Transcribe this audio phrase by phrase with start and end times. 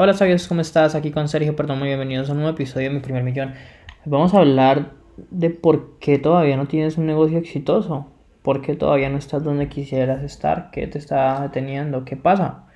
[0.00, 0.94] Hola sabios, ¿cómo estás?
[0.94, 3.54] Aquí con Sergio, perdón, muy bienvenidos a un nuevo episodio de Mi Primer Millón.
[4.04, 8.06] Vamos a hablar de por qué todavía no tienes un negocio exitoso,
[8.42, 12.68] por qué todavía no estás donde quisieras estar, qué te está deteniendo, qué pasa.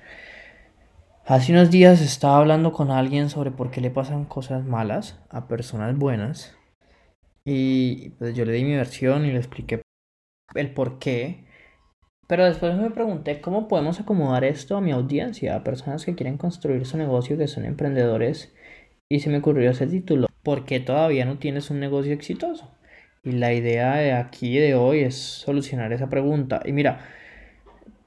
[1.25, 5.47] Hace unos días estaba hablando con alguien sobre por qué le pasan cosas malas a
[5.47, 6.57] personas buenas
[7.45, 9.81] y pues yo le di mi versión y le expliqué
[10.55, 11.45] el por qué
[12.27, 16.37] pero después me pregunté cómo podemos acomodar esto a mi audiencia, a personas que quieren
[16.37, 18.53] construir su negocio, que son emprendedores.
[19.09, 22.71] Y se me ocurrió ese título, ¿por qué todavía no tienes un negocio exitoso?
[23.23, 26.61] Y la idea de aquí de hoy es solucionar esa pregunta.
[26.65, 26.99] Y mira,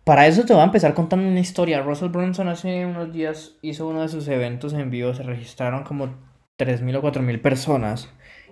[0.04, 1.82] para eso te voy a empezar contando una historia.
[1.82, 6.06] Russell Brunson hace unos días hizo uno de sus eventos en vivo, se registraron como
[6.58, 8.08] 3.000 o 4.000 personas.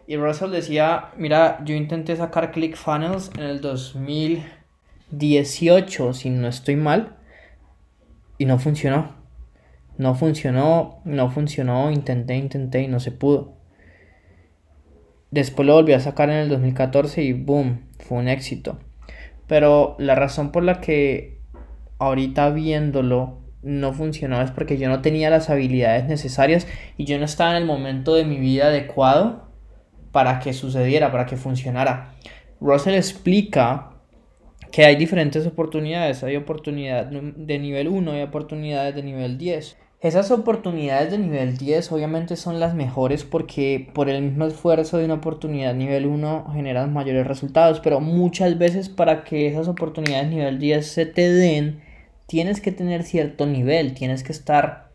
[0.07, 4.45] Y Russell decía, mira, yo intenté sacar ClickFunnels en el 2000
[5.19, 7.17] 18, si no estoy mal,
[8.39, 9.15] y no funcionó.
[9.97, 13.55] No funcionó, no funcionó, intenté, intenté y no se pudo.
[15.31, 18.79] Después lo volví a sacar en el 2014 y boom, fue un éxito.
[19.47, 21.41] Pero la razón por la que
[21.99, 27.25] ahorita viéndolo no funcionó es porque yo no tenía las habilidades necesarias y yo no
[27.25, 29.49] estaba en el momento de mi vida adecuado
[30.13, 32.15] para que sucediera, para que funcionara.
[32.61, 33.94] Russell explica
[34.75, 36.25] que hay diferentes oportunidades.
[36.25, 39.77] Hay oportunidades de nivel 1 y oportunidades de nivel 10.
[40.01, 45.05] Esas oportunidades de nivel 10 obviamente son las mejores porque por el mismo esfuerzo de
[45.05, 50.59] una oportunidad nivel 1 generan mayores resultados, pero muchas veces para que esas oportunidades nivel
[50.59, 51.81] 10 se te den,
[52.27, 54.91] tienes que tener cierto nivel, tienes que estar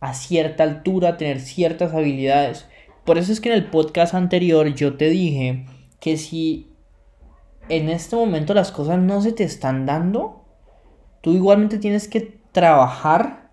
[0.00, 2.66] a cierta altura, tener ciertas habilidades.
[3.04, 5.66] Por eso es que en el podcast anterior yo te dije
[6.00, 6.70] que si
[7.68, 10.44] en este momento las cosas no se te están dando,
[11.20, 13.50] tú igualmente tienes que trabajar,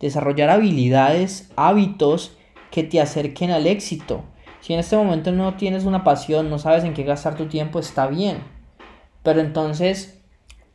[0.00, 2.36] desarrollar habilidades, hábitos
[2.70, 4.24] que te acerquen al éxito.
[4.60, 7.78] Si en este momento no tienes una pasión, no sabes en qué gastar tu tiempo,
[7.78, 8.38] está bien.
[9.22, 10.22] Pero entonces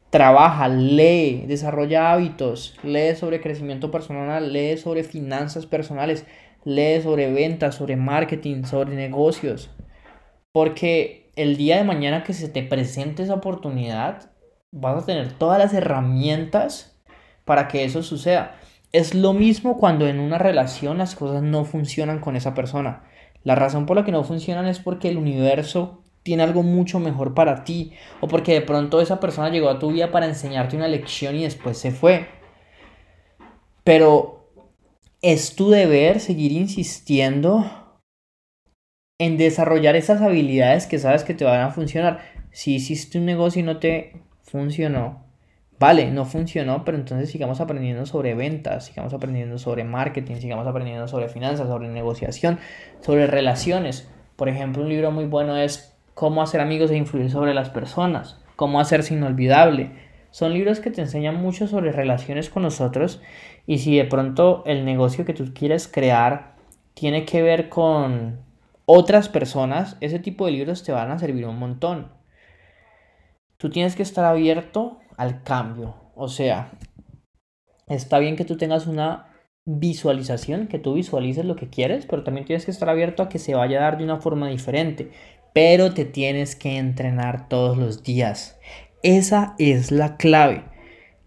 [0.09, 6.25] trabaja, lee, desarrolla hábitos, lee sobre crecimiento personal, lee sobre finanzas personales,
[6.63, 9.69] lee sobre ventas, sobre marketing, sobre negocios.
[10.57, 14.31] Porque el día de mañana que se te presente esa oportunidad,
[14.71, 16.99] vas a tener todas las herramientas
[17.45, 18.55] para que eso suceda.
[18.91, 23.03] Es lo mismo cuando en una relación las cosas no funcionan con esa persona.
[23.43, 27.35] La razón por la que no funcionan es porque el universo tiene algo mucho mejor
[27.35, 30.87] para ti o porque de pronto esa persona llegó a tu vida para enseñarte una
[30.87, 32.29] lección y después se fue.
[33.83, 34.49] Pero
[35.21, 37.86] es tu deber seguir insistiendo
[39.19, 42.19] en desarrollar esas habilidades que sabes que te van a funcionar.
[42.51, 44.13] Si hiciste un negocio y no te
[44.43, 45.23] funcionó,
[45.79, 51.07] vale, no funcionó, pero entonces sigamos aprendiendo sobre ventas, sigamos aprendiendo sobre marketing, sigamos aprendiendo
[51.07, 52.59] sobre finanzas, sobre negociación,
[53.01, 54.07] sobre relaciones.
[54.35, 58.39] Por ejemplo, un libro muy bueno es Cómo hacer amigos e influir sobre las personas,
[58.55, 59.91] Cómo hacerse inolvidable.
[60.31, 63.21] Son libros que te enseñan mucho sobre relaciones con nosotros
[63.65, 66.55] y si de pronto el negocio que tú quieres crear
[66.93, 68.46] tiene que ver con
[68.89, 72.13] otras personas, ese tipo de libros te van a servir un montón.
[73.57, 75.95] Tú tienes que estar abierto al cambio.
[76.15, 76.71] O sea,
[77.87, 79.27] está bien que tú tengas una
[79.65, 83.39] visualización, que tú visualices lo que quieres, pero también tienes que estar abierto a que
[83.39, 85.11] se vaya a dar de una forma diferente.
[85.53, 88.57] Pero te tienes que entrenar todos los días.
[89.03, 90.63] Esa es la clave.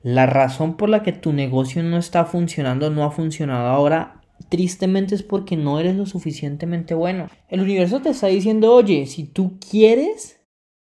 [0.03, 5.15] La razón por la que tu negocio no está funcionando, no ha funcionado ahora, tristemente
[5.15, 7.29] es porque no eres lo suficientemente bueno.
[7.49, 10.41] El universo te está diciendo, oye, si tú quieres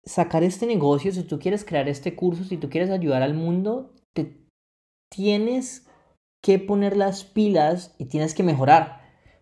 [0.03, 3.93] sacar este negocio, si tú quieres crear este curso, si tú quieres ayudar al mundo,
[4.13, 4.47] te
[5.09, 5.87] tienes
[6.41, 9.01] que poner las pilas y tienes que mejorar.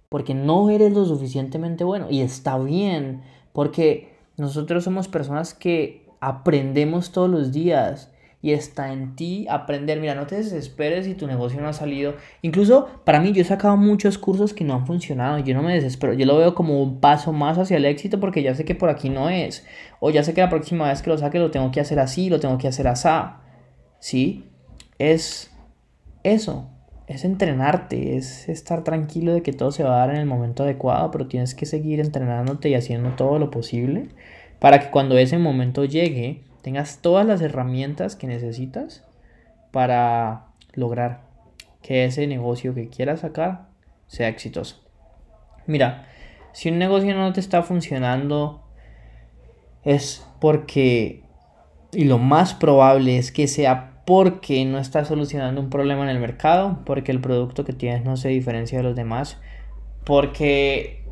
[0.10, 2.08] Porque no eres lo suficientemente bueno.
[2.10, 3.22] Y está bien,
[3.54, 8.12] porque nosotros somos personas que aprendemos todos los días
[8.42, 10.00] y está en ti aprender.
[10.00, 12.16] Mira, no te desesperes si tu negocio no ha salido.
[12.42, 15.40] Incluso para mí yo he sacado muchos cursos que no han funcionado.
[15.40, 16.14] Yo no me desespero.
[16.14, 18.90] Yo lo veo como un paso más hacia el éxito porque ya sé que por
[18.90, 19.66] aquí no es.
[20.00, 22.30] O ya sé que la próxima vez que lo saque lo tengo que hacer así,
[22.30, 23.10] lo tengo que hacer así.
[24.00, 24.46] ¿Sí?
[24.98, 25.52] Es
[26.24, 26.70] eso.
[27.08, 30.62] Es entrenarte, es estar tranquilo de que todo se va a dar en el momento
[30.64, 34.10] adecuado, pero tienes que seguir entrenándote y haciendo todo lo posible
[34.60, 39.06] para que cuando ese momento llegue, tengas todas las herramientas que necesitas
[39.72, 41.22] para lograr
[41.82, 43.68] que ese negocio que quieras sacar
[44.08, 44.84] sea exitoso.
[45.66, 46.08] Mira,
[46.52, 48.64] si un negocio no te está funcionando
[49.84, 51.24] es porque,
[51.94, 56.20] y lo más probable es que sea porque no estás solucionando un problema en el
[56.20, 59.40] mercado, porque el producto que tienes no se diferencia de los demás,
[60.04, 61.06] porque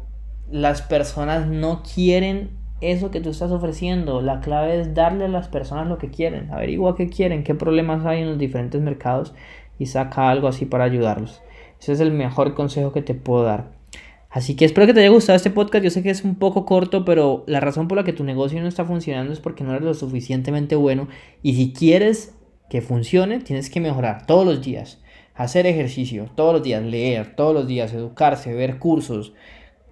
[0.49, 4.21] las personas no quieren eso que tú estás ofreciendo.
[4.21, 6.51] La clave es darle a las personas lo que quieren.
[6.51, 9.33] Averigua qué quieren, qué problemas hay en los diferentes mercados
[9.79, 11.41] y saca algo así para ayudarlos.
[11.79, 13.77] Ese es el mejor consejo que te puedo dar.
[14.29, 15.83] Así que espero que te haya gustado este podcast.
[15.83, 18.61] Yo sé que es un poco corto, pero la razón por la que tu negocio
[18.61, 21.07] no está funcionando es porque no eres lo suficientemente bueno.
[21.41, 22.35] Y si quieres
[22.69, 25.01] que funcione, tienes que mejorar todos los días.
[25.33, 29.33] Hacer ejercicio todos los días, leer todos los días, educarse, ver cursos,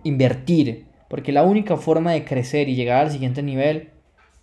[0.04, 0.86] invertir.
[1.10, 3.92] Porque la única forma de crecer y llegar al siguiente nivel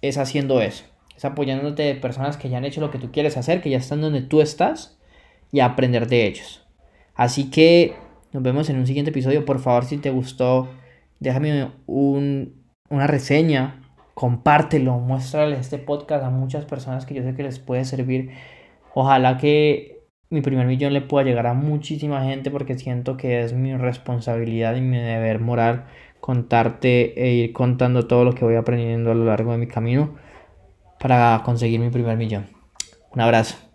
[0.00, 0.84] es haciendo eso.
[1.16, 3.78] Es apoyándote de personas que ya han hecho lo que tú quieres hacer, que ya
[3.78, 4.98] están donde tú estás
[5.50, 6.66] y aprender de ellos.
[7.14, 7.94] Así que
[8.32, 9.44] nos vemos en un siguiente episodio.
[9.44, 10.70] Por favor, si te gustó,
[11.20, 13.82] déjame una reseña,
[14.14, 18.30] compártelo, muéstrale este podcast a muchas personas que yo sé que les puede servir.
[18.94, 23.52] Ojalá que mi primer millón le pueda llegar a muchísima gente porque siento que es
[23.52, 25.84] mi responsabilidad y mi deber moral
[26.22, 30.14] contarte e ir contando todo lo que voy aprendiendo a lo largo de mi camino
[31.00, 32.46] para conseguir mi primer millón.
[33.10, 33.71] Un abrazo.